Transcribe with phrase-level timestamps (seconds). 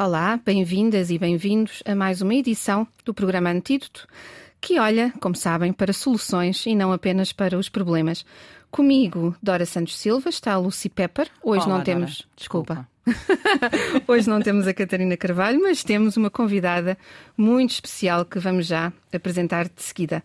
[0.00, 4.06] Olá, bem-vindas e bem-vindos a mais uma edição do programa Antídoto,
[4.60, 8.24] que olha, como sabem, para soluções e não apenas para os problemas.
[8.70, 11.28] Comigo, Dora Santos Silva, está a Lucy Pepper.
[11.42, 12.18] Hoje Olá, não temos.
[12.18, 12.28] Dora.
[12.36, 12.88] Desculpa.
[14.06, 16.96] Hoje não temos a Catarina Carvalho, mas temos uma convidada
[17.36, 20.22] muito especial que vamos já apresentar de seguida.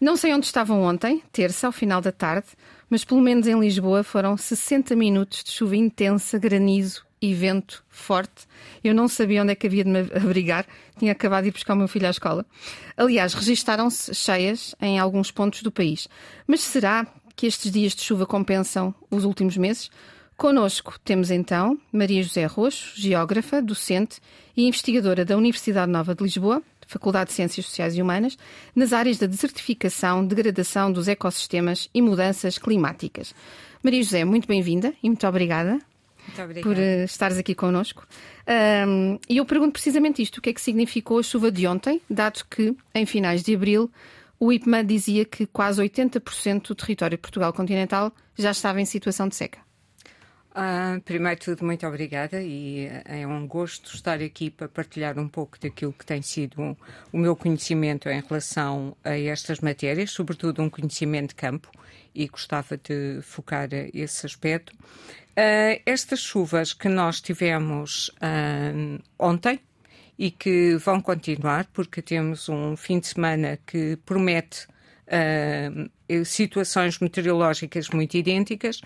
[0.00, 2.46] Não sei onde estavam ontem, terça, ao final da tarde,
[2.88, 8.46] mas pelo menos em Lisboa foram 60 minutos de chuva intensa, granizo e vento forte.
[8.82, 10.66] Eu não sabia onde é que havia de me abrigar,
[10.98, 12.44] tinha acabado de ir buscar o meu filho à escola.
[12.96, 16.08] Aliás, registaram-se cheias em alguns pontos do país.
[16.46, 19.90] Mas será que estes dias de chuva compensam os últimos meses?
[20.36, 24.20] Conosco temos então Maria José Roxo, geógrafa, docente
[24.54, 28.38] e investigadora da Universidade Nova de Lisboa, Faculdade de Ciências Sociais e Humanas,
[28.74, 33.34] nas áreas da desertificação, degradação dos ecossistemas e mudanças climáticas.
[33.82, 35.78] Maria José, muito bem-vinda e muito obrigada.
[36.62, 38.06] Por uh, estares aqui connosco.
[38.86, 42.00] Um, e eu pergunto precisamente isto: o que é que significou a chuva de ontem,
[42.08, 43.90] dado que, em finais de abril,
[44.38, 49.28] o IPMA dizia que quase 80% do território de Portugal continental já estava em situação
[49.28, 49.66] de seca.
[50.56, 55.28] Uh, primeiro de tudo, muito obrigada e é um gosto estar aqui para partilhar um
[55.28, 56.74] pouco daquilo que tem sido
[57.12, 61.70] o meu conhecimento em relação a estas matérias, sobretudo um conhecimento de campo,
[62.14, 64.72] e gostava de focar esse aspecto.
[65.38, 69.60] Uh, estas chuvas que nós tivemos uh, ontem
[70.18, 74.66] e que vão continuar, porque temos um fim de semana que promete
[75.06, 78.80] uh, situações meteorológicas muito idênticas,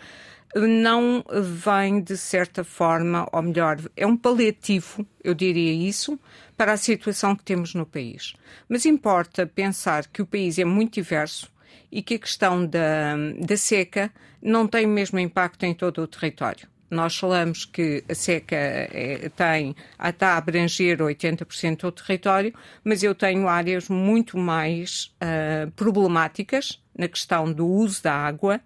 [0.57, 6.19] não vem de certa forma, ou melhor, é um paliativo, eu diria isso,
[6.57, 8.35] para a situação que temos no país.
[8.69, 11.49] Mas importa pensar que o país é muito diverso
[11.91, 14.13] e que a questão da, da seca
[14.43, 16.69] não tem o mesmo impacto em todo o território.
[16.91, 22.53] Nós falamos que a seca é, tem, está a abranger 80% do território,
[22.83, 28.61] mas eu tenho áreas muito mais uh, problemáticas na questão do uso da água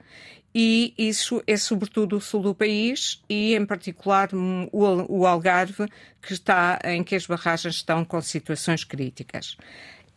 [0.54, 4.68] e isso é sobretudo o sul do país e, em particular, o,
[5.08, 5.88] o Algarve,
[6.22, 9.56] que está, em que as barragens estão com situações críticas.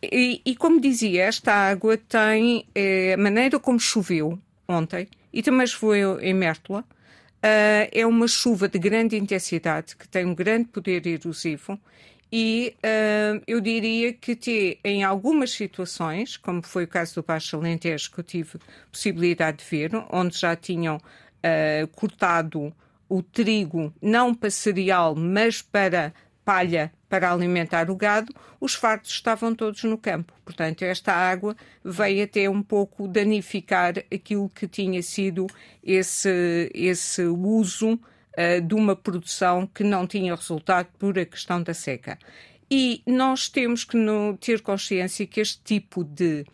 [0.02, 4.38] E, e, como dizia, esta água tem eh, a maneira como choveu
[4.68, 6.84] ontem e também choveu em Mértola.
[7.38, 11.78] Uh, é uma chuva de grande intensidade que tem um grande poder erosivo
[12.30, 17.56] e uh, eu diria que te, em algumas situações, como foi o caso do Baixo
[17.56, 18.58] Alentejo, que eu tive
[18.92, 22.72] possibilidade de ver, onde já tinham uh, cortado
[23.08, 26.12] o trigo, não para cereal, mas para
[26.48, 30.32] palha para alimentar o gado, os fartos estavam todos no campo.
[30.46, 31.54] Portanto, esta água
[31.84, 35.46] veio até um pouco danificar aquilo que tinha sido
[35.84, 41.74] esse, esse uso uh, de uma produção que não tinha resultado por a questão da
[41.74, 42.18] seca.
[42.70, 46.46] E nós temos que no, ter consciência que este tipo de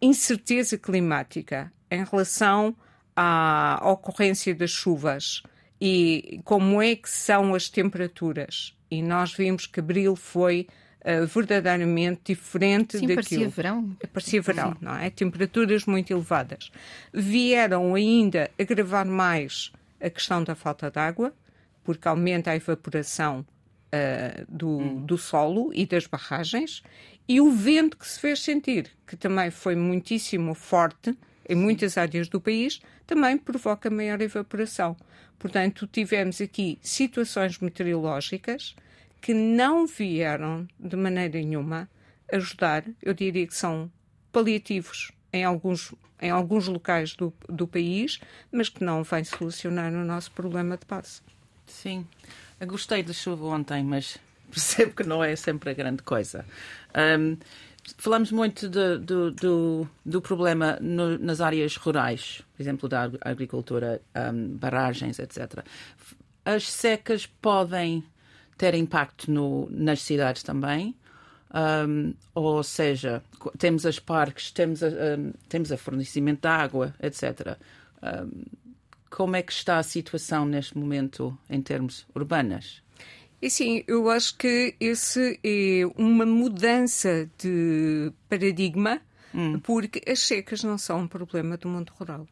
[0.00, 2.74] incerteza climática em relação
[3.14, 5.42] à ocorrência das chuvas
[5.78, 10.66] e como é que são as temperaturas e nós vimos que abril foi
[11.00, 13.16] uh, verdadeiramente diferente Sim, daquilo.
[13.16, 13.96] parecia verão.
[14.12, 14.78] Parecia verão, Sim.
[14.80, 15.10] não é?
[15.10, 16.70] Temperaturas muito elevadas.
[17.12, 21.32] Vieram ainda agravar mais a questão da falta de água,
[21.82, 25.06] porque aumenta a evaporação uh, do, hum.
[25.06, 26.82] do solo e das barragens,
[27.28, 31.16] e o vento que se fez sentir, que também foi muitíssimo forte
[31.48, 34.96] em muitas áreas do país, também provoca maior evaporação.
[35.38, 38.74] Portanto, tivemos aqui situações meteorológicas
[39.24, 41.88] que não vieram de maneira nenhuma
[42.30, 43.90] ajudar, eu diria que são
[44.30, 48.20] paliativos em alguns, em alguns locais do, do país,
[48.52, 51.22] mas que não vêm solucionar o nosso problema de base.
[51.66, 52.06] Sim,
[52.60, 54.18] eu gostei da chuva ontem, mas
[54.52, 56.44] percebo que não é sempre a grande coisa.
[56.94, 57.38] Um,
[57.96, 64.48] falamos muito do, do, do, problema no, nas áreas rurais, por exemplo, da agricultura, um,
[64.48, 65.64] barragens, etc.
[66.44, 68.04] As secas podem
[68.56, 70.94] ter impacto no, nas cidades também.
[71.54, 73.22] Um, ou seja,
[73.58, 77.56] temos as parques, temos a, um, temos a fornecimento de água, etc.
[78.02, 78.42] Um,
[79.08, 82.82] como é que está a situação neste momento em termos urbanas?
[83.40, 89.00] E sim, eu acho que esse é uma mudança de paradigma,
[89.32, 89.60] hum.
[89.60, 92.26] porque as secas não são um problema do mundo rural.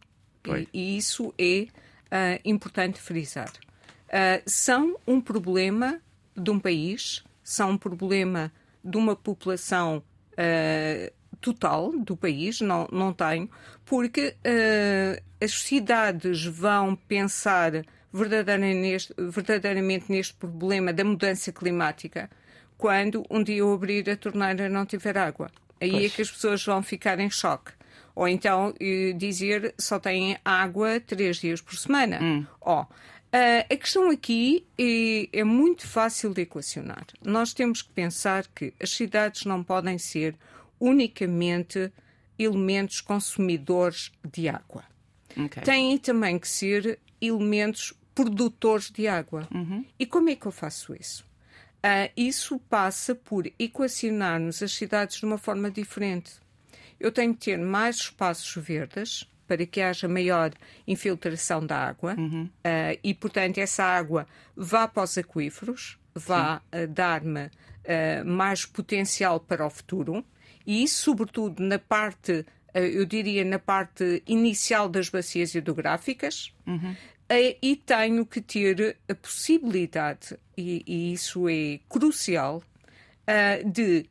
[0.45, 3.53] E, e, isso é uh, importante frisar.
[4.09, 6.01] Uh, são um problema
[6.37, 8.53] de um país, são um problema
[8.85, 10.03] de uma população
[10.33, 13.51] uh, total do país, não, não tenho,
[13.85, 22.31] porque uh, as cidades vão pensar, verdadeiramente, verdadeiramente neste problema da mudança climática
[22.83, 25.49] quando um dia eu abrir a torneira não tiver água.
[25.81, 26.05] Aí é pois.
[26.05, 27.71] é que as pessoas vão ficar em choque.
[28.13, 32.19] Ou então eh, dizer só têm água três dias por semana.
[32.21, 32.45] Hum.
[32.61, 32.85] Oh,
[33.33, 37.07] a questão aqui é, é, muito fácil de equacionar.
[37.25, 40.37] Nós temos que pensar que as cidades não podem ser
[40.79, 41.91] unicamente
[42.39, 44.85] elementos consumidores de água.
[45.31, 45.63] Okay.
[45.63, 49.49] Têm também que ser elementos produtores de água.
[49.55, 49.85] Uhum.
[49.99, 51.25] E como é que eu faço isso?
[51.79, 56.33] Uh, isso passa por equacionarmos as cidades de uma forma diferente.
[57.01, 60.53] Eu tenho que ter mais espaços verdes para que haja maior
[60.87, 62.45] infiltração da água uhum.
[62.45, 67.51] uh, e, portanto, essa água vá para os aquíferos, vá uh, dar-me
[68.25, 70.25] mais potencial para o futuro
[70.65, 76.55] e sobretudo, na parte, eu diria, na parte inicial das bacias hidrográficas.
[76.65, 76.95] Uhum
[77.63, 82.63] e tenho que ter a possibilidade, e, e isso é crucial,
[83.23, 84.07] uh, de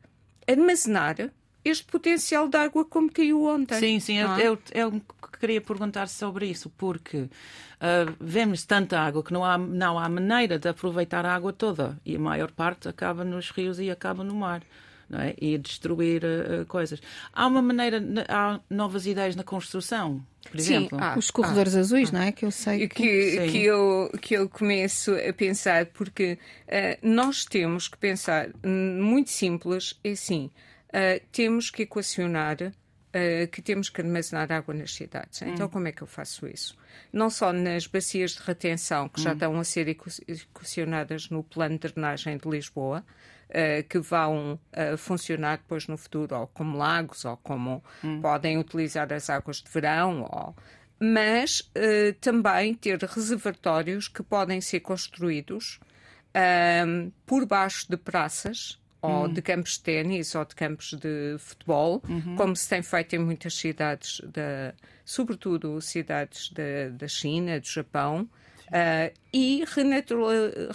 [0.48, 1.30] armazenar
[1.64, 3.78] este potencial de água como caiu ontem.
[3.78, 4.46] Sim, sim, eu, é?
[4.46, 5.02] eu, eu,
[5.38, 7.28] queria perguntar sobre isso, porque uh,
[8.20, 12.14] vemos tanta água que não há, não há maneira de aproveitar a água toda e
[12.14, 14.62] a maior parte acaba nos rios e acaba no mar
[15.12, 15.34] é?
[15.40, 17.00] e destruir uh, coisas.
[17.32, 20.98] Há uma maneira, há novas ideias na construção, por Sim, exemplo.
[21.00, 22.12] Há, Os corredores há, azuis, há.
[22.12, 22.32] não é?
[22.32, 22.94] Que eu sei que...
[22.94, 26.38] Que, que, eu, que eu começo a pensar, porque
[26.68, 30.50] uh, nós temos que pensar, muito simples, é assim,
[30.92, 32.72] uh, temos que equacionar
[33.14, 35.42] Uh, que temos que armazenar água nas cidades.
[35.42, 35.68] Então, hum.
[35.68, 36.74] como é que eu faço isso?
[37.12, 39.24] Não só nas bacias de retenção, que hum.
[39.24, 43.04] já estão a ser equacionadas no plano de drenagem de Lisboa,
[43.50, 48.20] uh, que vão uh, funcionar depois no futuro, ou como lagos, ou como hum.
[48.20, 50.56] podem utilizar as águas de verão, ou...
[50.98, 55.78] mas uh, também ter reservatórios que podem ser construídos
[57.26, 59.32] por baixo de praças ou hum.
[59.32, 62.36] de campos de ténis ou de campos de futebol, uhum.
[62.36, 64.72] como se tem feito em muitas cidades, da,
[65.04, 68.28] sobretudo cidades da, da China, do Japão,
[68.72, 69.64] Uh, e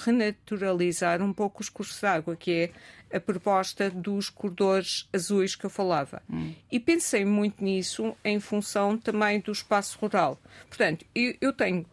[0.06, 2.72] renaturalizar um pouco os cursos de água, que
[3.12, 6.22] é a proposta dos corredores azuis que eu falava.
[6.30, 6.54] Hum.
[6.72, 10.40] E pensei muito nisso em função também do espaço rural.
[10.68, 11.88] Portanto, eu, eu tenho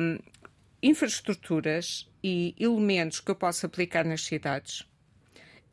[0.00, 0.18] um,
[0.82, 4.87] infraestruturas e elementos que eu posso aplicar nas cidades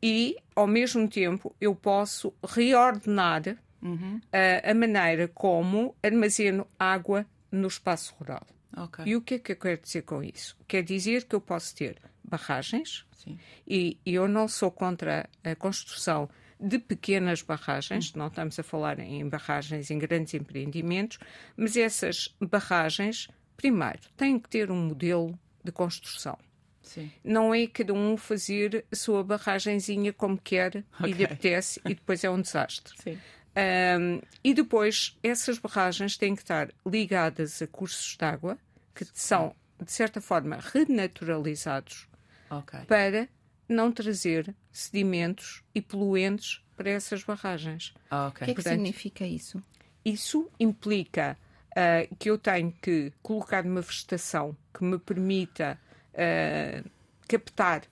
[0.02, 4.16] e, ao mesmo tempo, eu posso reordenar uhum.
[4.18, 8.46] uh, a maneira como armazeno água no espaço rural.
[8.76, 9.06] Okay.
[9.06, 10.56] E o que é que eu quero dizer com isso?
[10.68, 13.06] Quer dizer que eu posso ter barragens
[13.66, 16.28] e, e, eu não sou contra a construção
[16.60, 18.18] de pequenas barragens, hum.
[18.18, 21.18] não estamos a falar em barragens em grandes empreendimentos,
[21.56, 26.38] mas essas barragens, primeiro, têm que ter um modelo de construção.
[26.86, 27.10] Sim.
[27.22, 31.10] Não é cada um fazer a sua barragenzinha como quer okay.
[31.10, 32.94] e lhe apetece e depois é um desastre.
[33.02, 33.18] Sim.
[33.56, 38.58] Um, e depois, essas barragens têm que estar ligadas a cursos de água
[38.94, 42.06] que são, de certa forma, renaturalizados
[42.50, 42.80] okay.
[42.86, 43.28] para
[43.68, 47.94] não trazer sedimentos e poluentes para essas barragens.
[48.10, 48.28] okay.
[48.28, 49.62] O que é que Portanto, significa isso?
[50.04, 51.36] Isso implica
[51.72, 55.80] uh, que eu tenho que colocar uma vegetação que me permita
[56.16, 56.90] uh,
[57.28, 57.82] captar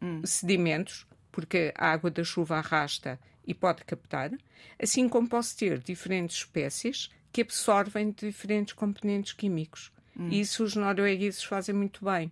[0.00, 0.22] hum.
[0.24, 4.30] sedimentos, porque a água da chuva arrasta e pode captar,
[4.78, 9.92] assim como posso ter diferentes espécies que absorvem diferentes componentes químicos.
[10.18, 10.28] Hum.
[10.28, 12.30] Isso os noruegueses fazem muito bem.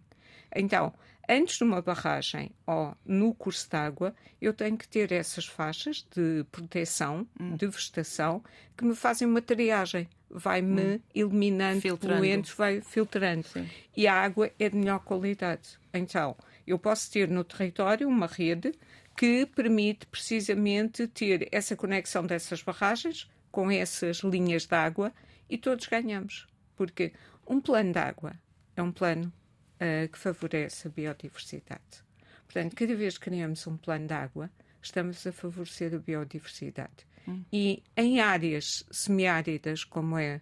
[0.54, 0.92] Então,
[1.28, 6.06] antes de uma barragem ou no curso de água, eu tenho que ter essas faixas
[6.14, 7.56] de proteção, hum.
[7.56, 8.42] de vegetação,
[8.76, 10.08] que me fazem uma triagem.
[10.30, 11.00] Vai-me hum.
[11.14, 12.16] eliminando filtrando.
[12.16, 13.46] poluentes, vai filtrando.
[13.46, 13.68] Sim.
[13.96, 15.78] E a água é de melhor qualidade.
[15.92, 18.72] Então, eu posso ter no território uma rede
[19.16, 25.12] que permite precisamente ter essa conexão dessas barragens com essas linhas de água
[25.48, 26.46] e todos ganhamos.
[26.76, 27.12] Porque
[27.46, 28.34] um plano de água
[28.76, 29.32] é um plano
[29.76, 32.04] uh, que favorece a biodiversidade.
[32.44, 37.07] Portanto, cada vez que criamos um plano de água, estamos a favorecer a biodiversidade.
[37.26, 37.44] Hum.
[37.52, 40.40] E em áreas semiáridas, como é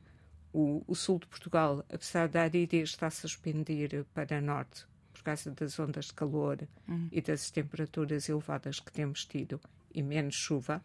[0.52, 4.86] o, o, sul de Portugal, apesar da aridez estar-se a expandir para norte,
[5.26, 7.08] causa das ondas de calor uhum.
[7.10, 9.60] e das temperaturas elevadas que temos tido
[9.92, 10.80] e menos chuva,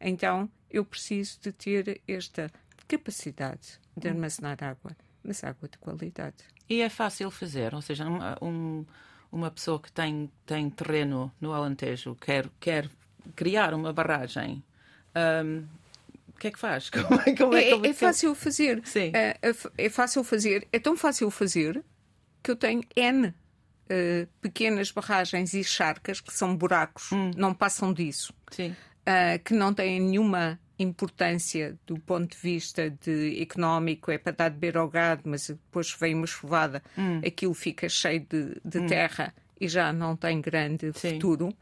[0.00, 2.50] então eu preciso de ter esta
[2.88, 6.38] capacidade de armazenar água, mas água de qualidade.
[6.68, 8.04] E é fácil fazer, ou seja,
[8.42, 8.84] um,
[9.30, 12.90] uma pessoa que tem, tem terreno no Alentejo quer, quer
[13.36, 14.64] criar uma barragem.
[15.16, 15.64] Um,
[16.28, 16.90] o que é que faz?
[16.90, 18.82] Como é, como é, é, é, fácil fazer.
[18.84, 19.12] Sim.
[19.14, 20.66] É, é, é fácil fazer.
[20.72, 21.82] É tão fácil fazer
[22.42, 27.30] que eu tenho N uh, pequenas barragens e charcas que são buracos, hum.
[27.36, 34.10] não passam disso, uh, que não têm nenhuma importância do ponto de vista de económico,
[34.10, 37.20] é para dar de beber ao gado, mas depois vem uma chuvada, hum.
[37.24, 38.86] aquilo fica cheio de, de hum.
[38.86, 41.14] terra e já não tem grande Sim.
[41.14, 41.54] futuro.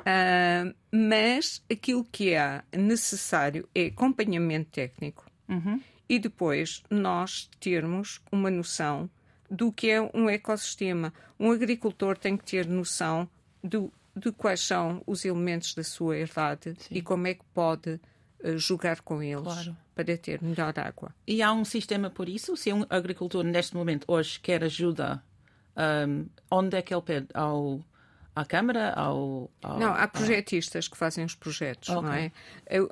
[0.00, 5.80] Uh, mas aquilo que é necessário é acompanhamento técnico uhum.
[6.08, 9.10] e depois nós termos uma noção
[9.50, 11.12] do que é um ecossistema.
[11.38, 13.28] Um agricultor tem que ter noção
[13.62, 16.94] do, de quais são os elementos da sua herdade Sim.
[16.94, 18.00] e como é que pode
[18.44, 19.76] uh, jogar com eles claro.
[19.94, 21.14] para ter melhor água.
[21.26, 22.56] E há um sistema por isso?
[22.56, 25.22] Se um agricultor neste momento hoje quer ajuda,
[25.76, 27.28] um, onde é que ele pede?
[27.34, 27.80] Ao
[28.36, 28.92] à Câmara?
[28.92, 32.02] Ao, ao, não, há projetistas que fazem os projetos, okay.
[32.02, 32.30] não é?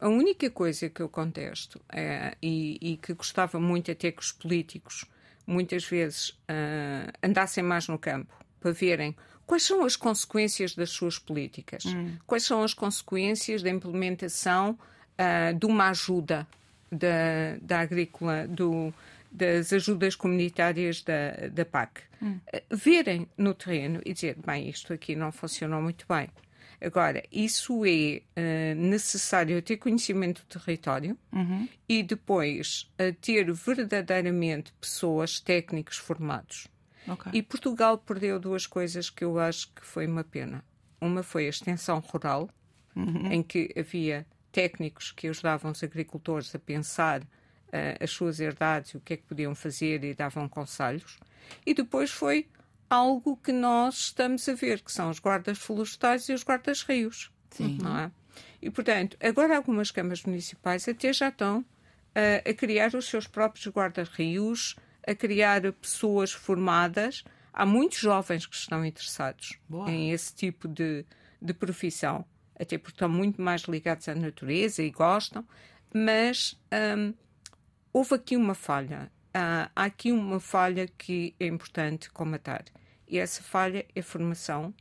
[0.00, 4.32] A, única coisa que eu contesto é, e, e, que gostava muito até que os
[4.32, 5.04] políticos
[5.46, 9.14] muitas vezes uh, andassem mais no campo para verem
[9.46, 12.16] quais são as consequências das suas políticas, hum.
[12.26, 14.78] quais são as consequências da implementação
[15.18, 16.46] uh, de uma ajuda
[16.90, 18.94] da, da agrícola, do,
[19.34, 22.02] das ajudas comunitárias da, da PAC.
[22.22, 22.38] Hum.
[22.70, 26.28] Verem no terreno e dizer, bem, isto aqui não funcionou muito bem.
[26.80, 31.68] Agora, isso é uh, necessário ter conhecimento do território uhum.
[31.88, 36.68] e depois uh, ter verdadeiramente pessoas, técnicos formados.
[37.08, 37.32] Okay.
[37.34, 40.64] E Portugal perdeu duas coisas que eu acho que foi uma pena.
[41.00, 42.48] Uma foi a extensão rural,
[42.94, 43.32] uhum.
[43.32, 47.22] em que havia técnicos que ajudavam os agricultores a pensar
[48.00, 51.18] as suas herdades, o que é que podiam fazer e davam conselhos.
[51.66, 52.48] E depois foi
[52.88, 57.32] algo que nós estamos a ver, que são os guardas florestais e os guardas rios.
[57.50, 57.78] Sim.
[57.82, 58.10] Não é?
[58.60, 63.66] E, portanto, agora algumas câmaras municipais até já estão uh, a criar os seus próprios
[63.68, 64.76] guarda-rios,
[65.06, 67.24] a criar pessoas formadas.
[67.52, 69.90] Há muitos jovens que estão interessados Boa.
[69.90, 71.04] em esse tipo de,
[71.40, 72.24] de profissão,
[72.58, 75.46] até porque estão muito mais ligados à natureza e gostam,
[75.92, 76.58] mas
[76.96, 77.14] um,
[77.94, 79.10] houve aqui uma falha.
[79.32, 82.64] Há aqui uma falha que é importante comatar.
[83.08, 84.74] E essa falha é formação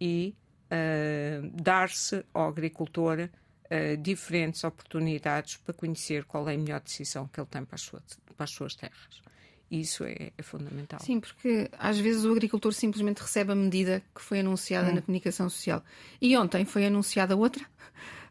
[0.00, 0.34] e
[0.66, 7.40] uh, dar-se ao agricultor uh, diferentes oportunidades para conhecer qual é a melhor decisão que
[7.40, 8.02] ele tem para as suas,
[8.36, 9.22] para as suas terras.
[9.70, 11.00] Isso é, é, fundamental.
[11.00, 14.94] Sim, porque às vezes o agricultor simplesmente recebe a medida que foi anunciada hum.
[14.94, 15.82] na comunicação social.
[16.20, 17.64] E ontem foi anunciada outra.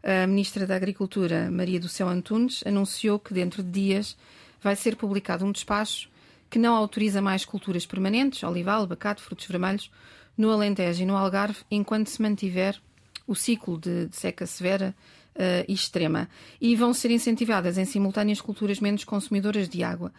[0.05, 4.15] A Ministra da Agricultura, Maria do Céu Antunes, anunciou que dentro de dias
[4.61, 6.07] vai ser publicado um despacho
[6.47, 9.89] que não autoriza mais culturas permanentes, olival, abacate, frutos vermelhos,
[10.37, 12.79] no Alentejo e no Algarve, enquanto se mantiver
[13.25, 14.95] o ciclo de, de seca severa
[15.35, 16.29] uh, e extrema.
[16.61, 20.13] E vão ser incentivadas em simultâneo as culturas menos consumidoras de água.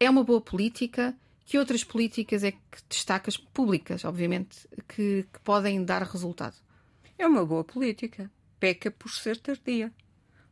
[0.00, 1.14] É uma boa política.
[1.46, 2.58] Que outras políticas é que
[2.88, 6.54] destacas, públicas, obviamente, que, que podem dar resultado?
[7.18, 9.90] É uma boa política peca por ser tardia.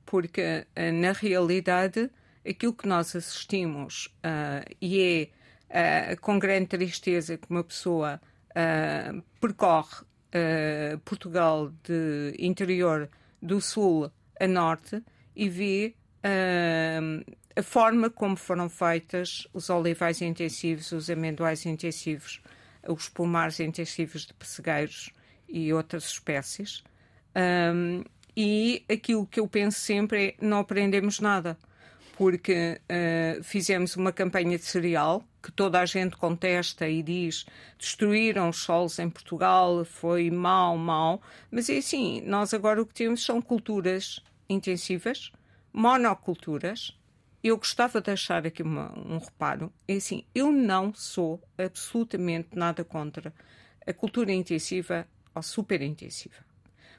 [0.04, 2.10] Porque, eh, na realidade,
[2.48, 5.30] aquilo que nós assistimos uh, e
[5.70, 10.08] é uh, com grande tristeza que uma pessoa uh, percorre
[11.06, 13.08] Portugal de interior
[13.40, 15.02] do sul a norte
[15.34, 15.94] e vê
[17.56, 22.42] a forma como foram feitas os olivais intensivos, os amendoais intensivos,
[22.86, 25.10] os pomares intensivos de pessegueiros
[25.48, 26.84] e outras espécies.
[27.38, 28.02] Um,
[28.36, 31.56] e aquilo que eu penso sempre é não aprendemos nada,
[32.16, 37.46] porque uh, fizemos uma campanha de cereal que toda a gente contesta e diz
[37.78, 42.94] destruíram os solos em Portugal, foi mal, mal, mas é assim, nós agora o que
[42.94, 45.30] temos são culturas intensivas,
[45.72, 46.96] monoculturas.
[47.42, 52.84] Eu gostava de deixar aqui uma, um reparo, é assim, eu não sou absolutamente nada
[52.84, 53.32] contra
[53.86, 56.47] a cultura intensiva ou super intensiva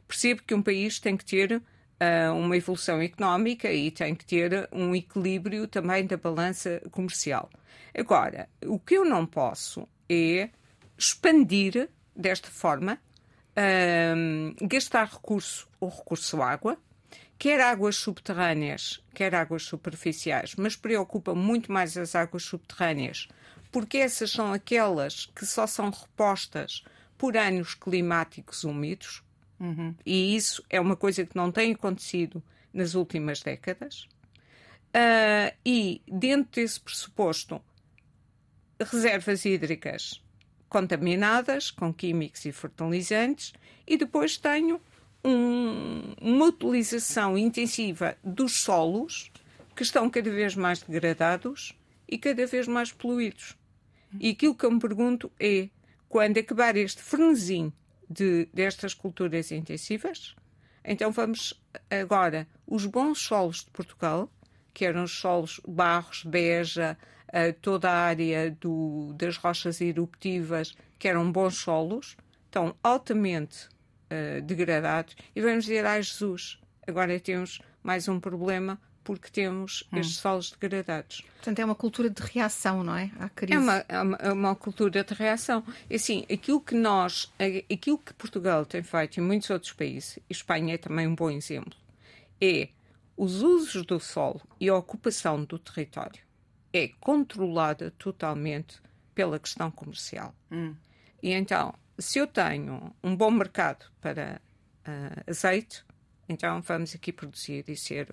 [0.09, 4.67] percebo que um país tem que ter uh, uma evolução económica e tem que ter
[4.71, 7.47] um equilíbrio também da balança comercial.
[7.95, 10.49] Agora, o que eu não posso é
[10.97, 12.99] expandir desta forma,
[13.51, 16.75] uh, gastar recurso ou recurso água,
[17.37, 23.27] quer águas subterrâneas, quer águas superficiais, mas preocupa muito mais as águas subterrâneas,
[23.71, 26.83] porque essas são aquelas que só são repostas
[27.15, 29.21] por anos climáticos úmidos,
[29.59, 29.93] Uhum.
[30.05, 32.41] E isso é uma coisa que não tem acontecido
[32.73, 34.07] nas últimas décadas.
[34.89, 37.61] Uh, e, dentro desse pressuposto,
[38.79, 40.21] reservas hídricas
[40.67, 43.53] contaminadas com químicos e fertilizantes,
[43.87, 44.79] e depois tenho
[45.23, 49.31] um, uma utilização intensiva dos solos
[49.75, 51.73] que estão cada vez mais degradados
[52.07, 53.57] e cada vez mais poluídos.
[54.19, 55.69] E aquilo que eu me pergunto é,
[56.07, 57.71] quando acabar este frenesim
[58.09, 60.35] de, destas culturas intensivas,
[60.83, 61.53] então vamos
[61.89, 64.31] agora, os bons solos de Portugal,
[64.73, 66.97] que eram os solos Barros, Beja,
[67.27, 74.41] uh, toda a área do, das rochas eruptivas, que eram bons solos, estão altamente uh,
[74.41, 75.15] degradados.
[75.35, 79.97] E vamos dizer, ai Jesus, agora temos mais um problema porque temos hum.
[79.97, 81.23] estes solos degradados.
[81.37, 83.09] Portanto, é uma cultura de reação, não é?
[83.19, 83.55] À crise.
[83.55, 85.63] É uma, é uma, é uma cultura de reação.
[85.89, 87.33] E, assim, aquilo que nós,
[87.73, 91.31] aquilo que Portugal tem feito e muitos outros países, e Espanha é também um bom
[91.31, 91.73] exemplo,
[92.39, 92.69] é
[93.17, 96.21] os usos do solo e a ocupação do território
[96.71, 98.79] é controlada totalmente
[99.15, 100.35] pela questão comercial.
[100.51, 100.75] Hum.
[101.23, 104.39] E então, se eu tenho um bom mercado para
[104.87, 105.83] uh, azeite,
[106.29, 108.07] então vamos aqui produzir e ser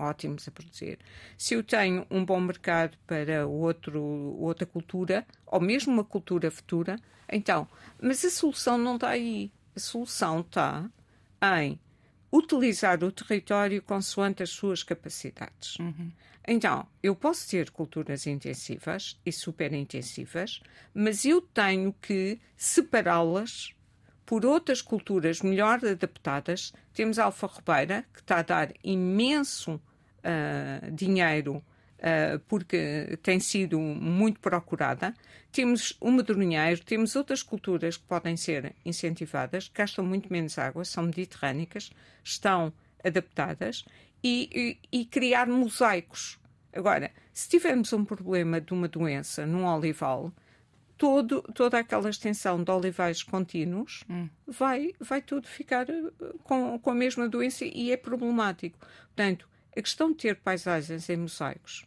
[0.00, 0.98] ótimos a produzir.
[1.36, 4.02] Se eu tenho um bom mercado para outro,
[4.38, 6.96] outra cultura, ou mesmo uma cultura futura,
[7.30, 7.68] então,
[8.00, 9.52] mas a solução não está aí.
[9.76, 10.90] A solução está
[11.62, 11.78] em
[12.32, 15.78] utilizar o território consoante as suas capacidades.
[15.78, 16.10] Uhum.
[16.46, 20.60] Então, eu posso ter culturas intensivas e super intensivas,
[20.92, 23.74] mas eu tenho que separá-las
[24.24, 26.72] por outras culturas melhor adaptadas.
[26.94, 29.80] Temos a Alfa Ribeira, que está a dar imenso
[30.24, 35.14] uh, dinheiro uh, porque tem sido muito procurada.
[35.52, 41.04] Temos o medronheiro, temos outras culturas que podem ser incentivadas, gastam muito menos água, são
[41.04, 41.90] mediterrânicas,
[42.22, 42.72] estão
[43.04, 43.84] adaptadas
[44.22, 46.38] e, e, e criar mosaicos.
[46.72, 50.32] Agora, se tivermos um problema de uma doença num olival,
[50.96, 54.28] todo, toda aquela extensão de olivais contínuos hum.
[54.46, 56.02] vai, vai tudo ficar eh,
[56.44, 58.78] com, com a mesma doença e é problemático.
[59.06, 61.86] Portanto, a questão de ter paisagens em mosaicos,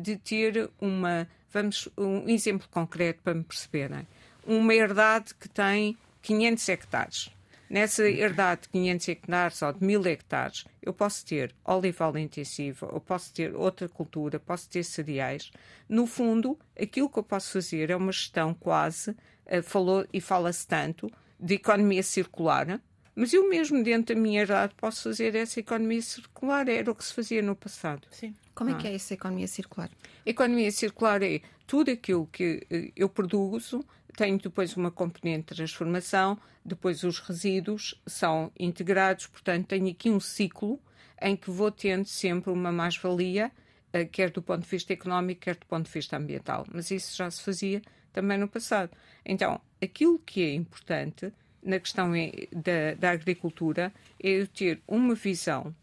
[0.00, 1.28] de ter uma.
[1.50, 4.06] Vamos, um exemplo concreto para me perceberem.
[4.44, 7.30] Uma herdade que tem 500 hectares
[7.68, 13.00] Nessa herdade de 500 hectares ou de 1000 hectares, eu posso ter olival intensivo, eu
[13.00, 15.50] posso ter outra cultura, posso ter cereais.
[15.86, 20.66] No fundo, aquilo que eu posso fazer é uma gestão quase, uh, falou e fala-se
[20.66, 22.80] tanto, de economia circular,
[23.18, 27.04] mas eu mesmo dentro da minha herdade posso fazer essa economia circular, era o que
[27.04, 28.06] se fazia no passado.
[28.12, 28.32] Sim.
[28.54, 28.76] Como é ah.
[28.76, 29.90] que é essa economia circular?
[30.24, 33.84] A economia circular é tudo aquilo que eh, eu produzo,
[34.16, 40.20] tenho depois uma componente de transformação, depois os resíduos são integrados, portanto, tenho aqui um
[40.20, 40.80] ciclo
[41.20, 43.50] em que vou tendo sempre uma mais-valia,
[43.92, 46.64] eh, quer do ponto de vista económico, quer do ponto de vista ambiental.
[46.72, 48.92] Mas isso já se fazia também no passado.
[49.24, 52.12] Então, aquilo que é importante na questão
[52.52, 53.92] da, da agricultura
[54.22, 55.74] é eu ter uma visão,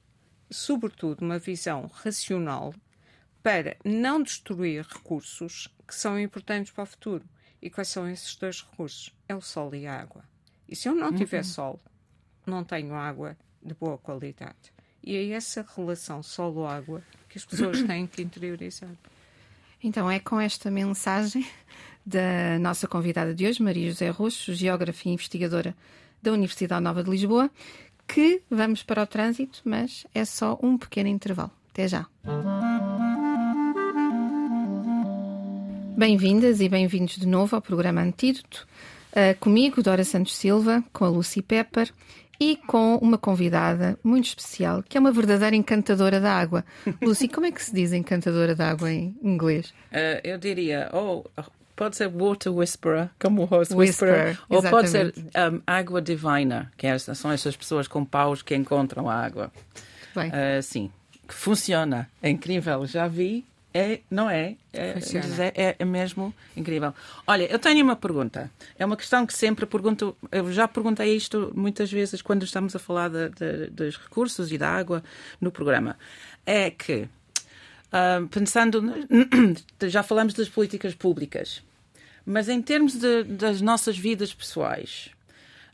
[0.49, 2.73] sobretudo uma visão racional,
[3.43, 7.23] para não destruir recursos que são importantes para o futuro.
[7.61, 9.13] E quais são esses dois recursos?
[9.27, 10.23] É o sol e a água.
[10.67, 11.43] E se eu não tiver uhum.
[11.43, 11.81] sol,
[12.45, 14.73] não tenho água de boa qualidade.
[15.03, 18.89] E é essa relação solo-água que as pessoas têm que interiorizar.
[19.83, 21.47] Então é com esta mensagem
[22.05, 25.75] da nossa convidada de hoje, Maria José Roxo, geógrafa e investigadora
[26.21, 27.49] da Universidade Nova de Lisboa,
[28.07, 31.51] que vamos para o trânsito, mas é só um pequeno intervalo.
[31.71, 32.05] Até já.
[35.97, 38.67] Bem-vindas e bem-vindos de novo ao programa Antídoto.
[39.11, 41.89] Uh, comigo, Dora Santos Silva, com a Lucy Pepper
[42.39, 46.65] e com uma convidada muito especial, que é uma verdadeira encantadora da água.
[47.01, 49.69] Lucy, como é que se diz encantadora da água em inglês?
[49.91, 51.23] Uh, eu diria, oh,
[51.75, 56.71] pode ser water whisperer, como o host whisperer, whisperer ou pode ser um, água divina,
[56.77, 59.51] que é, são essas pessoas com paus que encontram a água.
[60.15, 60.29] Bem.
[60.29, 60.91] Uh, sim,
[61.27, 64.55] que funciona, é incrível, já vi é, não é?
[64.71, 64.97] É,
[65.53, 66.93] é, é, mesmo incrível.
[67.27, 68.49] Olha, eu tenho uma pergunta.
[68.79, 70.15] É uma questão que sempre pergunto.
[70.31, 74.57] Eu já perguntei isto muitas vezes quando estamos a falar de, de, dos recursos e
[74.57, 75.03] da água
[75.41, 75.97] no programa.
[76.45, 77.09] É que,
[77.87, 78.83] uh, pensando.
[79.87, 81.63] Já falamos das políticas públicas,
[82.25, 85.09] mas em termos de, das nossas vidas pessoais,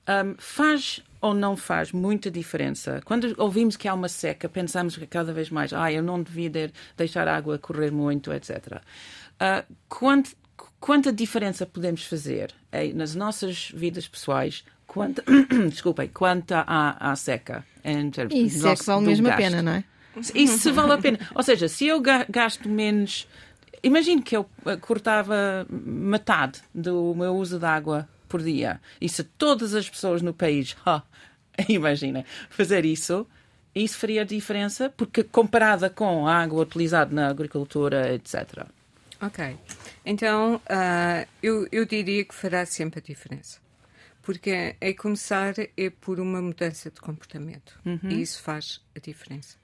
[0.07, 3.01] um, faz ou não faz muita diferença?
[3.05, 6.71] Quando ouvimos que há uma seca, pensamos que cada vez mais, ah, eu não devia
[6.97, 8.57] deixar a água correr muito, etc.
[8.57, 8.81] Uh,
[9.39, 10.31] ah, quanto,
[10.79, 15.23] quanta diferença podemos fazer eh, nas nossas vidas pessoais quanto,
[15.69, 17.63] desculpem, quanto à, à seca?
[17.83, 18.33] Em termos
[18.65, 19.83] é que vale mesmo a pena, não é?
[20.35, 21.19] Isso se vale a pena.
[21.33, 23.27] Ou seja, se eu gasto menos.
[23.83, 28.79] Imagino que eu eh, cortava metade do meu uso de água por dia.
[28.99, 31.01] E se todas as pessoas no país, oh,
[31.67, 33.25] imagina, fazer isso,
[33.73, 38.65] isso faria diferença, porque comparada com a água utilizada na agricultura, etc.
[39.21, 39.57] Ok.
[40.05, 43.59] Então, uh, eu, eu diria que fará sempre a diferença.
[44.21, 47.79] Porque é começar é por uma mudança de comportamento.
[47.85, 48.09] Uhum.
[48.09, 49.60] E isso faz a diferença.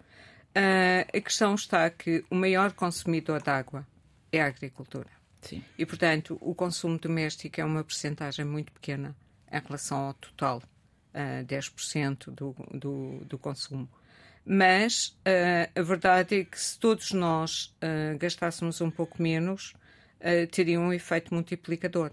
[0.57, 3.85] Uh, a questão está que o maior consumidor de água
[4.31, 5.09] é a agricultura.
[5.41, 5.63] Sim.
[5.77, 9.15] E, portanto, o consumo doméstico é uma percentagem muito pequena
[9.51, 10.63] em relação ao total,
[11.13, 13.87] uh, 10% do, do, do consumo.
[14.43, 19.73] Mas uh, a verdade é que se todos nós uh, gastássemos um pouco menos,
[20.21, 22.11] uh, teria um efeito multiplicador.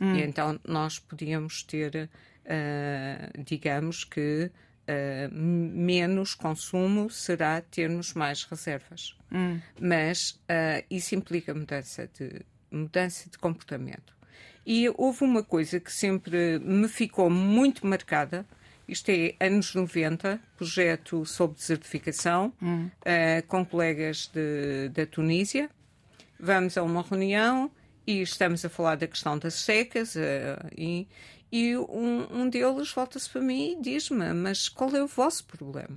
[0.00, 0.16] Hum.
[0.16, 2.10] E então nós podíamos ter,
[3.38, 4.50] digamos que,
[5.32, 9.16] menos consumo será termos mais reservas.
[9.32, 9.60] Hum.
[9.80, 10.40] Mas
[10.90, 14.16] isso implica mudança de, mudança de comportamento.
[14.66, 18.44] E houve uma coisa que sempre me ficou muito marcada,
[18.88, 22.86] isto é anos 90, projeto sobre desertificação, hum.
[22.86, 25.70] uh, com colegas de, da Tunísia.
[26.38, 27.70] Vamos a uma reunião
[28.06, 30.20] e estamos a falar da questão das secas uh,
[30.76, 31.08] e,
[31.50, 35.96] e um, um deles volta-se para mim e diz-me, mas qual é o vosso problema?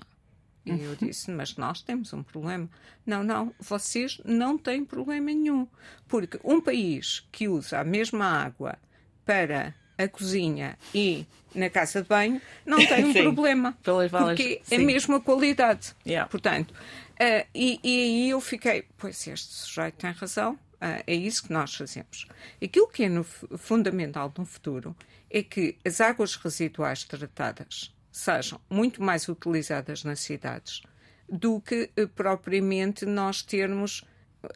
[0.65, 2.69] E eu disse, mas nós temos um problema.
[3.05, 5.67] Não, não, vocês não têm problema nenhum.
[6.07, 8.77] Porque um país que usa a mesma água
[9.25, 13.77] para a cozinha e na casa de banho, não tem um problema.
[13.83, 14.75] Pelas balas, porque sim.
[14.75, 15.93] é a mesma qualidade.
[16.05, 16.29] Yeah.
[16.29, 21.53] Portanto, uh, e, e aí eu fiquei, pois este sujeito tem razão, é isso que
[21.53, 22.27] nós fazemos.
[22.63, 24.95] Aquilo que é no, fundamental no futuro
[25.29, 30.81] é que as águas residuais tratadas sejam muito mais utilizadas nas cidades
[31.27, 34.03] do que uh, propriamente nós termos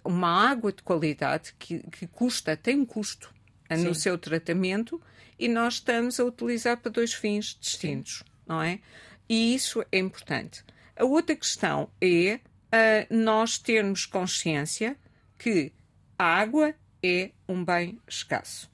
[0.03, 3.33] uma água de qualidade que, que custa, tem um custo
[3.69, 3.83] Sim.
[3.83, 5.01] no seu tratamento
[5.37, 8.25] e nós estamos a utilizar para dois fins distintos, Sim.
[8.47, 8.79] não é?
[9.27, 10.63] E isso é importante.
[10.95, 14.97] A outra questão é uh, nós termos consciência
[15.37, 15.71] que
[16.17, 18.71] a água é um bem escasso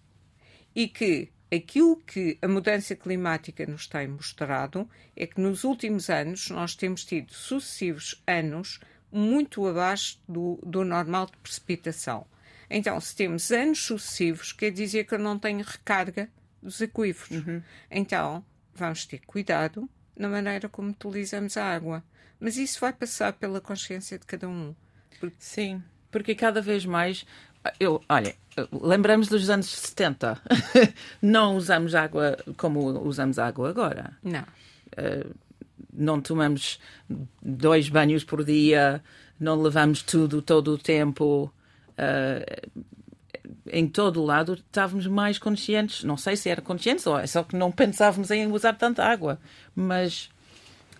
[0.75, 6.49] e que aquilo que a mudança climática nos tem mostrado é que nos últimos anos
[6.49, 8.79] nós temos tido sucessivos anos
[9.11, 12.25] muito abaixo do, do normal de precipitação.
[12.69, 16.29] Então, se temos anos sucessivos, quer dizer que eu não tenho recarga
[16.61, 17.43] dos aquíferos.
[17.43, 17.63] Uhum.
[17.89, 22.03] Então, vamos ter cuidado na maneira como utilizamos a água.
[22.39, 24.75] Mas isso vai passar pela consciência de cada um.
[25.19, 25.35] Porque...
[25.39, 27.25] Sim, porque cada vez mais.
[27.79, 28.35] Eu, olha,
[28.71, 30.41] lembramos dos anos 70.
[31.21, 34.13] não usamos água como usamos água agora.
[34.23, 34.41] Não.
[34.41, 35.35] Uh,
[35.93, 36.79] não tomamos
[37.41, 39.03] dois banhos por dia,
[39.39, 41.51] não levamos tudo todo o tempo.
[41.91, 42.69] Uh,
[43.71, 46.03] em todo o lado estávamos mais conscientes.
[46.03, 49.39] Não sei se era conscientes ou é só que não pensávamos em usar tanta água.
[49.75, 50.29] Mas.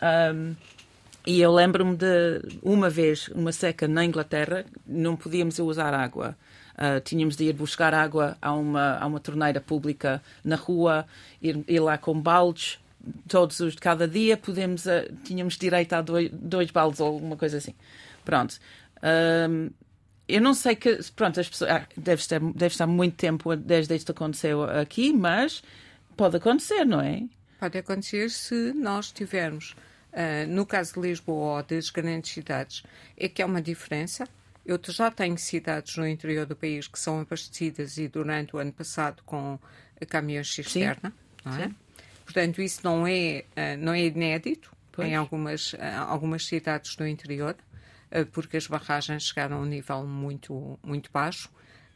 [0.02, 0.56] Um,
[1.25, 6.38] e eu lembro-me de uma vez, uma seca na Inglaterra, não podíamos usar água.
[6.75, 11.05] Uh, tínhamos de ir buscar água a uma, a uma torneira pública na rua,
[11.41, 12.79] ir, ir lá com baldes.
[13.27, 17.36] Todos os de cada dia podemos, uh, tínhamos direito a dois, dois baldes ou alguma
[17.36, 17.75] coisa assim.
[18.23, 18.60] Pronto.
[20.29, 20.99] Eu não sei que.
[21.15, 21.71] Pronto, as pessoas.
[21.71, 25.63] Ah, deve, estar, deve estar muito tempo desde isto aconteceu aqui, mas
[26.15, 27.23] pode acontecer, não é?
[27.60, 29.75] Pode acontecer se nós tivermos,
[30.13, 32.84] uh, no caso de Lisboa ou das grandes cidades,
[33.17, 34.28] é que há uma diferença.
[34.65, 38.72] Eu já tenho cidades no interior do país que são abastecidas e durante o ano
[38.72, 39.58] passado com
[40.08, 41.67] caminhões cisterna, não é?
[41.67, 41.76] Sim.
[42.24, 45.08] Portanto, isso não é, uh, não é inédito pois.
[45.08, 45.76] em algumas,
[46.08, 47.56] algumas cidades do interior.
[48.32, 51.48] Porque as barragens chegaram a um nível muito, muito baixo.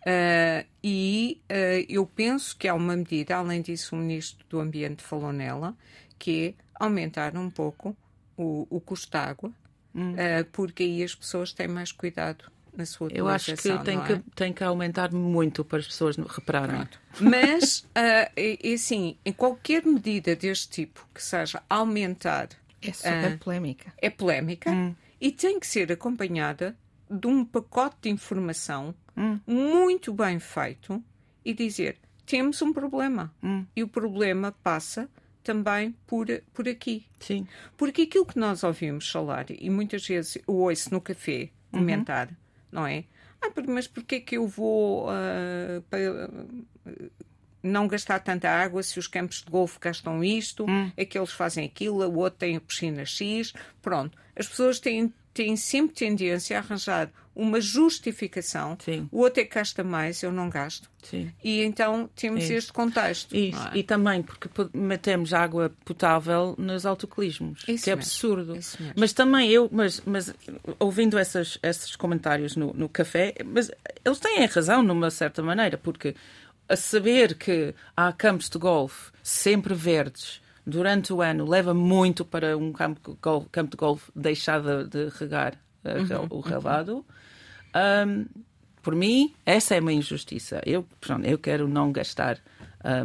[0.03, 5.01] Uh, e uh, eu penso que há uma medida, além disso, o Ministro do Ambiente
[5.01, 5.75] falou nela,
[6.19, 7.95] que é aumentar um pouco
[8.37, 9.51] o, o custo da água,
[9.93, 10.13] hum.
[10.13, 14.05] uh, porque aí as pessoas têm mais cuidado na sua Eu acho que tem, é?
[14.05, 16.77] que tem que aumentar muito para as pessoas repararem.
[16.77, 16.99] Pronto.
[17.19, 22.49] Mas, é, é assim, em qualquer medida deste tipo que seja aumentar.
[22.81, 23.93] É super polémica.
[24.01, 24.71] É polémica.
[24.71, 26.77] Hum e tem que ser acompanhada
[27.09, 29.39] de um pacote de informação hum.
[29.47, 31.01] muito bem feito
[31.45, 33.33] e dizer: temos um problema.
[33.41, 33.65] Hum.
[33.73, 35.09] E o problema passa
[35.43, 37.05] também por, por aqui.
[37.19, 37.47] Sim.
[37.77, 42.35] Porque aquilo que nós ouvimos falar, e muitas vezes eu ouço no café comentar, uhum.
[42.71, 43.03] não é?
[43.41, 47.11] Ah, mas porquê que eu vou uh, para, uh,
[47.61, 50.91] não gastar tanta água se os campos de golfe gastam isto, hum.
[50.99, 53.53] aqueles fazem aquilo, o outro tem a piscina X.
[53.81, 54.17] Pronto.
[54.35, 58.77] As pessoas têm, têm sempre tendência a arranjar uma justificação.
[58.83, 59.07] Sim.
[59.11, 60.89] O outro é que gasta mais, eu não gasto.
[61.01, 61.31] Sim.
[61.43, 62.53] E então temos Isso.
[62.53, 63.35] este contexto.
[63.35, 63.57] Isso.
[63.73, 63.77] é?
[63.77, 68.09] E também porque po- metemos água potável nos autocolismos, Isso que é mesmo.
[68.09, 68.59] absurdo.
[68.95, 70.33] Mas também eu, mas, mas
[70.79, 73.69] ouvindo essas, esses comentários no, no café, mas
[74.05, 76.15] eles têm razão numa certa maneira, porque
[76.69, 82.57] a saber que há campos de golfe sempre verdes durante o ano leva muito para
[82.57, 87.05] um campo de golfe, campo de golfe deixar de, regar Uhum, o relevado.
[88.07, 88.25] Um,
[88.81, 90.61] por mim, essa é uma injustiça.
[90.65, 92.37] Eu, pronto, eu quero não gastar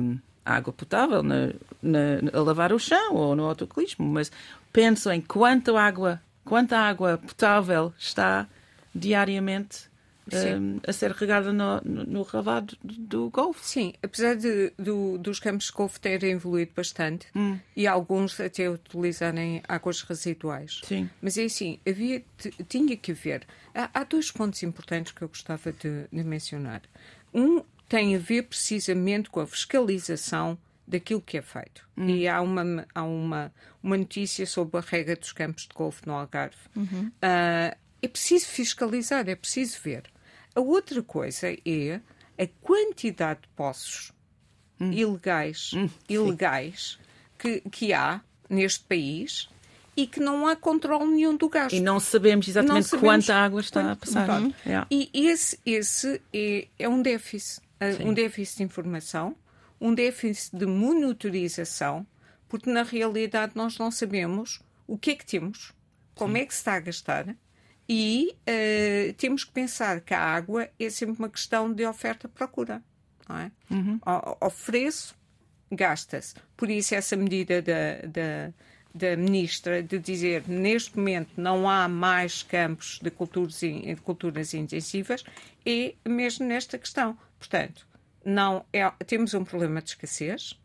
[0.00, 1.48] um, água potável na,
[1.82, 4.30] na- a lavar o chão ou no autocolismo, mas
[4.72, 8.46] penso em quanta água, quanta água potável está
[8.94, 9.87] diariamente.
[10.36, 13.60] Um, a ser regada no, no, relevado do, golfe.
[13.64, 17.58] Sim, apesar de, do- dos campos de golfe terem evoluído bastante Hum.
[17.76, 20.80] e alguns até utilizarem águas residuais.
[20.84, 21.08] Sim.
[21.22, 22.22] Mas é assim, havia,
[22.68, 23.46] tinha que haver.
[23.74, 26.82] Há, há dois pontos importantes que eu gostava de, de mencionar.
[27.32, 31.86] Um tem a ver precisamente com a fiscalização daquilo que é feito.
[31.98, 36.14] E há uma, há uma, uma notícia sobre a regra dos campos de golfe no
[36.14, 36.56] Algarve.
[37.20, 40.04] Ah, é preciso fiscalizar, é preciso ver.
[40.58, 42.00] A outra coisa é
[42.36, 44.12] a quantidade de poços
[44.80, 45.70] ilegais,
[46.08, 46.98] ilegais
[47.38, 49.48] que, que há neste país
[49.96, 51.74] e que não há controle nenhum do gasto.
[51.74, 54.26] E não sabemos exatamente Não sabemos quanta água está a quanto- passar.
[54.26, 54.56] Pronto.
[54.64, 54.86] Yeah.
[54.90, 57.60] E esse, esse é, é um déficit.
[57.80, 59.36] Uh, Um déficit de informação,
[59.80, 62.04] um déficit de monitorização,
[62.48, 65.72] porque na realidade nós não sabemos o que é que temos,
[66.16, 67.36] como é que se está a gastar
[67.88, 72.82] e uh, temos que pensar que a água é sempre uma questão de oferta-procura.
[73.30, 73.50] É?
[74.06, 75.14] O- Ofereço,
[75.70, 76.34] gasta-se.
[76.56, 78.52] Por isso, essa medida da, da,
[78.94, 85.24] da ministra de dizer neste momento não há mais campos de culturas, de culturas intensivas
[85.64, 87.18] é mesmo nesta questão.
[87.38, 87.86] Portanto,
[88.24, 90.58] não é, temos um problema de escassez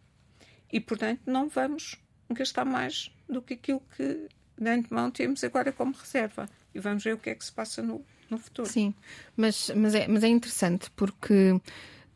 [0.71, 1.97] e, portanto, não vamos
[2.29, 6.47] gastar mais do que aquilo que de antemão temos agora como reserva.
[6.73, 8.67] E vamos ver o que é que se passa no, no futuro.
[8.67, 8.93] Sim,
[9.37, 11.59] mas, mas, é, mas é interessante porque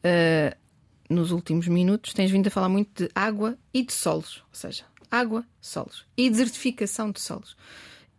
[0.04, 0.56] eh,
[1.10, 4.84] nos últimos minutos tens vindo a falar muito de água e de solos, ou seja,
[5.10, 7.56] água, solos e desertificação de solos.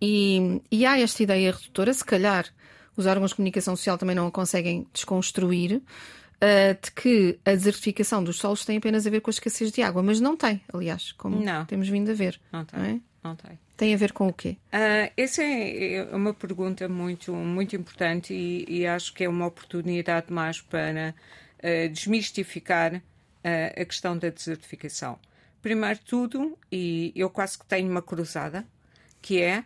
[0.00, 2.46] E, e há esta ideia redutora, se calhar
[2.96, 5.82] os órgãos de comunicação social também não a conseguem desconstruir,
[6.40, 9.82] eh, de que a desertificação dos solos tem apenas a ver com a escassez de
[9.82, 11.64] água, mas não tem, aliás, como Não.
[11.64, 12.40] temos vindo a ver.
[12.52, 12.80] Não tem.
[12.80, 13.00] é?
[13.22, 13.58] Não tem.
[13.78, 14.56] Tem a ver com o quê?
[14.72, 19.46] Ah, essa é é uma pergunta muito, muito importante e, e acho que é uma
[19.46, 21.14] oportunidade mais para
[21.62, 23.00] ah, desmistificar
[23.44, 25.16] ah, a questão da desertificação.
[25.62, 28.66] Primeiro de tudo, e eu quase que tenho uma cruzada,
[29.22, 29.64] que é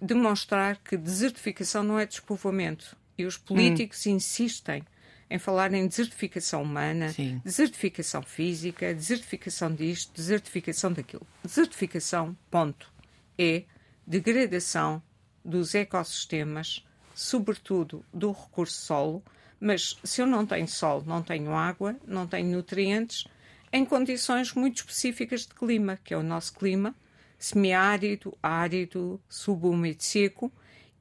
[0.00, 2.96] demonstrar que desertificação não é despovoamento.
[3.18, 4.82] E os políticos insistem
[5.28, 7.40] em falar em desertificação humana, Sim.
[7.42, 11.26] desertificação física, desertificação disto, desertificação daquilo.
[11.42, 12.91] Desertificação, ponto,
[13.38, 13.64] é
[14.06, 15.02] degradação
[15.44, 19.22] dos ecossistemas, sobretudo do recurso solo,
[19.60, 23.26] mas se eu não tenho solo, não tenho água, não tenho nutrientes,
[23.72, 26.94] em condições muito específicas de clima, que é o nosso clima,
[27.38, 30.52] semiárido, árido, subúmido, seco,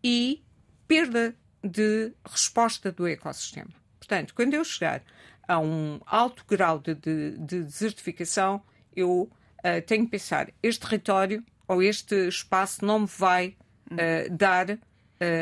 [0.04, 0.44] e
[0.88, 3.72] perda de resposta do ecossistema.
[4.00, 5.04] Portanto, quando eu chegar
[5.48, 8.62] a um alto grau de, de- de desertificação,
[8.96, 9.30] eu
[9.64, 13.56] ah, tenho que pensar: este território ou este espaço não me vai
[13.92, 14.78] ah, dar ah,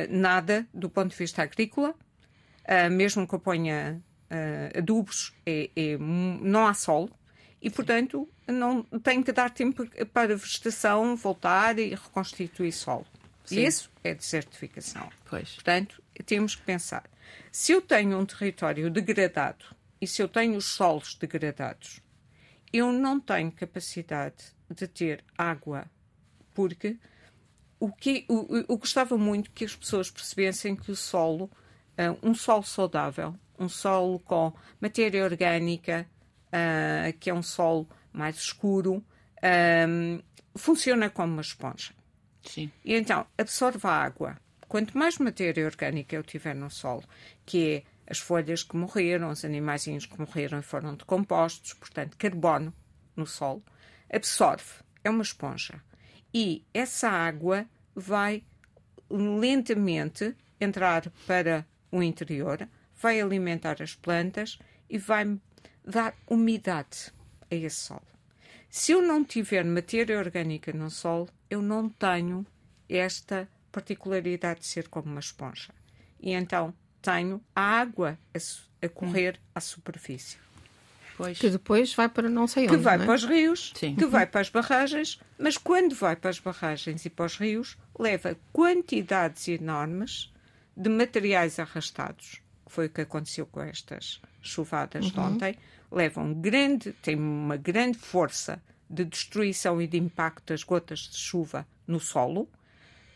[0.10, 1.96] nada do ponto de vista agrícola,
[2.66, 4.00] ah, mesmo que eu ponha
[4.78, 7.10] adubos, é- é não há solo.
[7.60, 13.08] E, portanto, não tenho que dar tempo para a vegetação voltar e reconstituir solo.
[13.44, 13.66] Sim.
[13.66, 15.10] Isso é desertificação.
[15.28, 15.56] Pois.
[15.56, 17.10] Portanto, temos que pensar.
[17.52, 19.66] Se eu tenho um território degradado
[20.00, 22.00] e se eu tenho os solos degradados,
[22.72, 25.90] eu não tenho capacidade de ter água,
[26.54, 26.98] porque
[27.80, 31.50] o que o, eu gostava muito que as pessoas percebessem que o solo,
[31.98, 36.08] ah, um solo saudável, um solo com matéria orgânica,
[36.52, 39.04] ah, que é um solo mais escuro,
[39.42, 40.22] ah,
[40.56, 41.94] funciona como uma esponja.
[42.44, 42.72] Sim.
[42.84, 44.38] E então absorve a água.
[44.68, 47.04] Quanto mais matéria orgânica eu tiver no solo,
[47.46, 52.74] que é as folhas que morreram, os animaizinhos que morreram e foram decompostos, portanto, carbono
[53.16, 53.64] no solo,
[54.12, 54.84] absorve.
[55.04, 55.82] É uma esponja.
[56.34, 57.66] E essa água
[57.96, 58.44] vai
[59.10, 65.40] lentamente entrar para o interior, vai alimentar as plantas e vai
[65.84, 67.12] dar umidade
[67.50, 68.08] a esse solo.
[68.70, 72.46] Se eu não tiver matéria orgânica no solo, eu não tenho
[72.88, 75.74] esta particularidade de ser como uma esponja.
[76.22, 80.38] e então tenho a água a, a correr à superfície.
[81.20, 81.38] Pois.
[81.38, 82.78] Que depois vai para não sei onde.
[82.78, 83.04] Que vai é?
[83.04, 83.94] para os rios, Sim.
[83.94, 87.78] que vai para as barragens, mas quando vai para as barragens e para os rios,
[88.00, 90.34] leva quantidades enormes
[90.78, 95.12] de materiais arrastados, que foi o que aconteceu com estas chuvadas uhum.
[95.12, 95.56] de ontem,
[95.92, 101.68] levam grande, tem uma grande força de destruição e de impacto das gotas de chuva
[101.86, 102.48] no solo,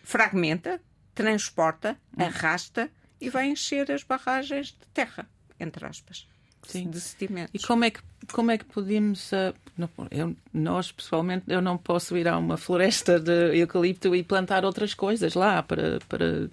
[0.04, 0.82] fragmenta,
[1.16, 2.26] transporta, uhum.
[2.26, 5.26] arrasta e vai encher as barragens de terra,
[5.58, 6.28] entre aspas.
[6.64, 6.90] Sim.
[6.90, 7.52] de sedimentos.
[7.54, 8.00] E como é que,
[8.32, 9.32] como é que podemos.
[9.32, 9.54] Uh,
[10.12, 14.94] eu, nós, pessoalmente, eu não posso ir a uma floresta de eucalipto e plantar outras
[14.94, 16.50] coisas lá para, para uh,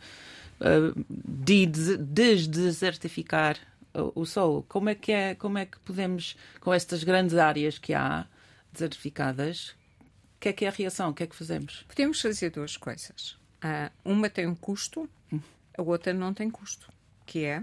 [1.09, 3.57] desdesertificar
[3.95, 4.65] o, o solo.
[4.69, 8.27] Como é, que é, como é que podemos, com estas grandes áreas que há
[8.73, 9.75] desertificadas,
[10.37, 11.11] o que é que é a reação?
[11.11, 11.85] O que é que fazemos?
[11.89, 13.37] Podemos fazer duas coisas.
[13.63, 15.41] Uh, uma tem um custo, hum.
[15.77, 16.89] a outra não tem custo,
[17.27, 17.61] que é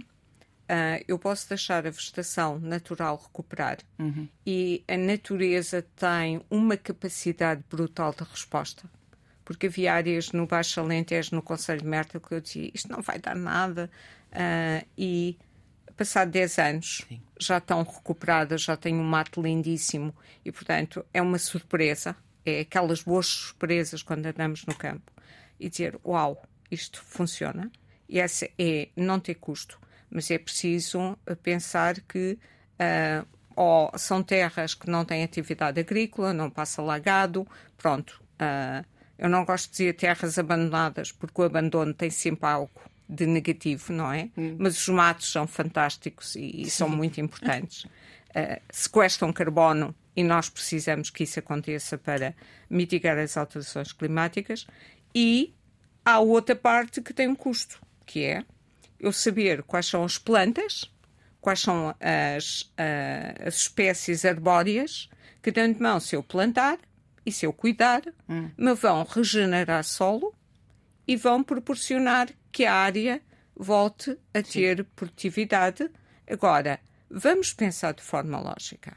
[0.70, 4.28] Uh, eu posso deixar a vegetação natural recuperar uhum.
[4.46, 8.84] e a natureza tem uma capacidade brutal de resposta.
[9.46, 13.02] Porque havia áreas no Baixo Alentejo, no Conselho de Merta, que eu dizia isto não
[13.02, 13.90] vai dar nada.
[14.34, 15.38] Uh, e
[15.96, 17.22] passado 10 anos Sim.
[17.40, 20.14] já estão recuperadas, já têm um mato lindíssimo
[20.46, 22.16] e, portanto, é uma surpresa.
[22.46, 25.12] É aquelas boas surpresas quando andamos no campo
[25.60, 27.72] e dizer: Uau, isto funciona.
[28.08, 32.38] E essa é não ter custo mas é preciso eh, pensar que
[32.80, 38.22] uh, ou são terras que não têm atividade agrícola, não passa lagado, pronto.
[38.34, 38.86] Uh,
[39.18, 42.72] eu não gosto de dizer terras abandonadas, porque o abandono tem sempre algo
[43.10, 44.30] de negativo, não é?
[44.38, 44.58] Hum.
[44.60, 47.86] Mas os matos são fantásticos e, e são muito importantes.
[47.86, 52.36] Uh, sequestram carbono e nós precisamos que isso aconteça para
[52.70, 54.68] mitigar as alterações climáticas.
[55.16, 55.56] E
[56.06, 58.46] há outra parte que tem um custo, que é
[59.00, 60.92] eu saber quais são as plantas,
[61.40, 62.72] quais são as,
[63.46, 65.10] as espécies arbóreas
[65.42, 66.78] que, de antemão, se eu plantar
[67.26, 68.50] e se eu cuidar, hum.
[68.58, 70.34] me vão regenerar solo
[71.08, 73.22] e vão proporcionar que a área
[73.56, 74.86] volte a ter Sim.
[74.96, 75.90] produtividade.
[76.30, 76.80] Agora,
[77.10, 78.96] vamos pensar de forma lógica.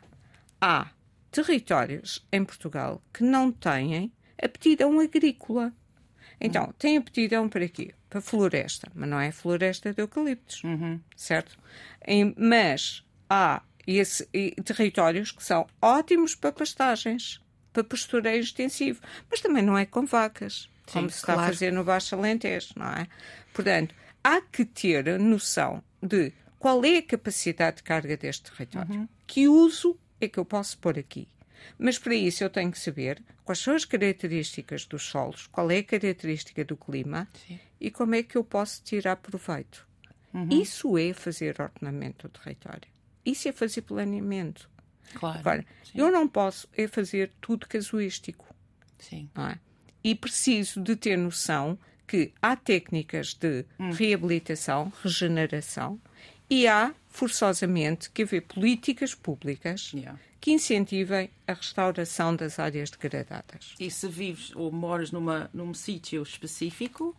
[0.61, 0.91] Há
[1.31, 5.73] territórios em Portugal que não têm aptidão agrícola.
[6.41, 7.95] Então, têm aptidão para quê?
[8.11, 11.01] Para floresta, mas não é floresta de eucaliptos, uhum.
[11.17, 11.57] certo?
[12.05, 17.41] Em, mas há esse, e, territórios que são ótimos para pastagens,
[17.73, 21.49] para pastoreio extensivo, mas também não é com vacas, Sim, como se está claro.
[21.49, 23.07] a fazer no Baixo Alentejo, não é?
[23.55, 23.95] Portanto,
[24.25, 29.09] há que ter a noção de qual é a capacidade de carga deste território, uhum.
[29.27, 31.29] que uso é que eu posso pôr aqui.
[31.79, 35.79] Mas para isso eu tenho que saber quais são as características dos solos, qual é
[35.79, 37.59] a característica do clima Sim.
[37.81, 39.87] e como é que eu posso tirar proveito.
[40.33, 40.49] Uhum.
[40.51, 42.89] Isso é fazer ordenamento do território.
[43.25, 44.71] Isso é fazer planeamento.
[45.15, 45.39] Claro.
[45.41, 45.93] Agora, Sim.
[45.95, 48.47] eu não posso é fazer tudo casuístico.
[48.99, 49.29] Sim.
[49.37, 49.59] É?
[50.03, 53.91] E preciso de ter noção que há técnicas de hum.
[53.91, 56.01] reabilitação, regeneração
[56.49, 63.75] e há, forçosamente, que haver políticas públicas yeah que incentivem a restauração das áreas degradadas.
[63.79, 67.15] E se vives ou moras numa, num sítio específico,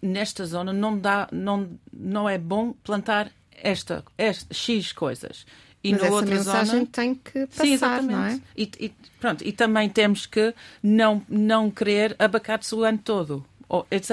[0.00, 5.44] nesta zona não, dá, não, não é bom plantar esta, esta X coisas.
[5.82, 6.86] E Mas essa outra mensagem zona...
[6.86, 8.12] tem que passar, Sim, exatamente.
[8.12, 8.40] não é?
[8.56, 13.44] E, e, pronto, e também temos que não, não querer abacates o ano todo.
[13.70, 14.10] Ou, etc.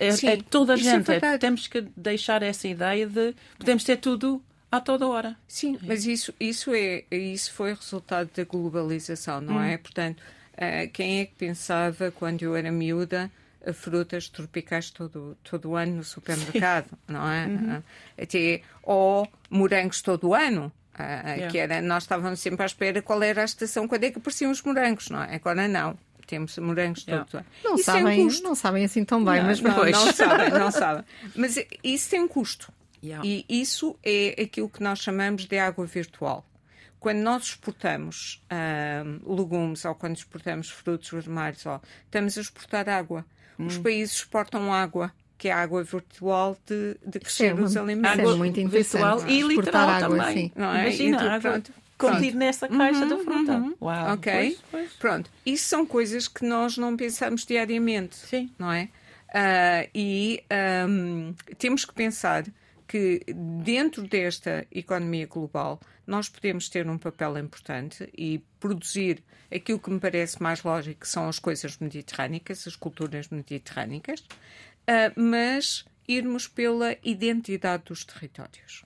[0.00, 1.12] É, Sim, é toda a é gente.
[1.12, 5.36] É, temos que deixar essa ideia de podemos ter tudo a toda hora.
[5.46, 9.62] Sim, mas isso, isso, é, isso foi resultado da globalização, não hum.
[9.62, 9.76] é?
[9.76, 10.20] Portanto,
[10.54, 13.30] uh, quem é que pensava quando eu era miúda
[13.74, 16.96] frutas tropicais todo, todo ano no supermercado, Sim.
[17.12, 17.46] não é?
[17.46, 17.82] Uhum.
[18.20, 20.72] Até, ou morangos todo ano.
[20.96, 21.48] Yeah.
[21.48, 24.52] que era, nós estávamos sempre à espera qual era a estação, quando é que apareciam
[24.52, 25.34] os morangos, não é?
[25.34, 27.26] Agora não temos morangos yeah.
[27.30, 30.50] todo não isso sabem, um não sabem assim tão bem, não, mas não, não sabem,
[30.50, 31.04] não sabem.
[31.34, 32.72] Mas isso tem um custo.
[33.02, 33.26] Yeah.
[33.26, 36.44] E isso é aquilo que nós chamamos de água virtual.
[36.98, 43.26] Quando nós exportamos uh, legumes ou quando exportamos frutos vermelhos, ó, estamos a exportar água.
[43.58, 43.66] Hum.
[43.66, 48.18] Os países exportam água que é a água virtual de, de crescer os alimentos.
[48.18, 50.34] Água é muito virtual e literal água, também.
[50.38, 50.52] Sim.
[50.56, 50.82] Não é?
[50.82, 53.52] Imagina, tu, água pronto, contido nessa caixa uhum, fruta.
[53.56, 53.74] Uhum.
[53.80, 54.32] Uau, ok?
[54.32, 54.92] Pois, pois.
[54.94, 55.30] Pronto.
[55.44, 58.16] Isso são coisas que nós não pensamos diariamente.
[58.16, 58.50] Sim.
[58.58, 58.88] Não é?
[59.34, 60.44] Uh, e
[60.88, 62.44] um, temos que pensar
[62.86, 63.20] que
[63.64, 69.98] dentro desta economia global nós podemos ter um papel importante e produzir aquilo que me
[69.98, 76.96] parece mais lógico, que são as coisas mediterrânicas, as culturas mediterrânicas, uh, mas irmos pela
[77.02, 78.84] identidade dos territórios.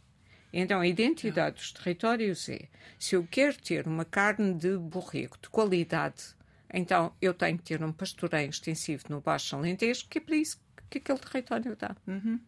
[0.52, 2.68] Então, a identidade dos territórios é:
[2.98, 6.34] se eu quero ter uma carne de borrego de qualidade,
[6.72, 10.60] então eu tenho que ter um pastoreio extensivo no Baixo Alentejo, que é para isso
[10.90, 11.94] que aquele território dá.
[12.06, 12.40] Uhum.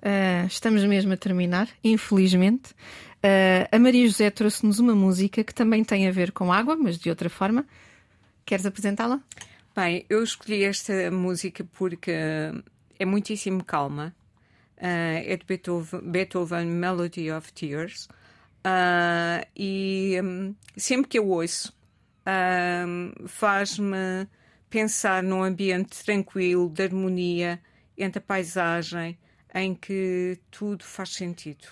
[0.00, 2.72] Uh, estamos mesmo a terminar, infelizmente.
[3.16, 6.98] Uh, a Maria José trouxe-nos uma música que também tem a ver com água, mas
[6.98, 7.66] de outra forma.
[8.44, 9.20] Queres apresentá-la?
[9.74, 12.12] Bem, eu escolhi esta música porque
[12.98, 14.14] é muitíssimo calma.
[14.78, 18.08] Uh, é de Beethoven, Beethoven, Melody of Tears.
[19.56, 21.76] e um, sempre que eu ouço,
[23.26, 24.28] faz-me
[24.70, 27.60] pensar num ambiente tranquilo, de harmonia
[27.96, 29.18] entre a paisagem
[29.54, 31.66] em que tudo faz sentido.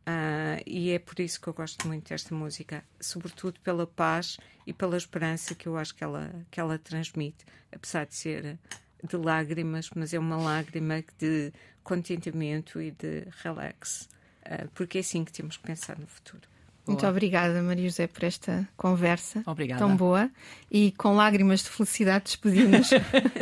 [0.00, 4.72] Uh, e é por isso que eu gosto muito desta música, sobretudo pela paz e
[4.72, 8.58] pela esperança que eu acho que ela, que ela transmite, apesar de ser
[9.06, 11.52] de lágrimas, mas é uma lágrima de
[11.90, 14.08] contentamento e de relax,
[14.46, 16.42] uh, porque é assim que temos que pensar no futuro.
[16.86, 19.78] Muito obrigada, Maria José, por esta conversa Obrigada.
[19.78, 20.30] tão boa
[20.70, 22.90] e com lágrimas de felicidade despedimos.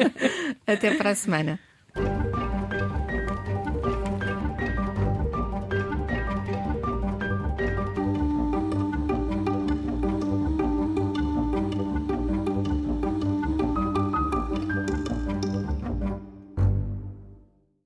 [0.67, 1.59] Até para a semana.